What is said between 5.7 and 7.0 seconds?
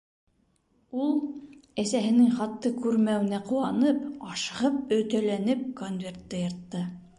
конвертты йыртты.